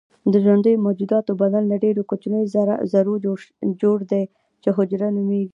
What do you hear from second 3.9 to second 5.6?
دی چې حجره نومیږي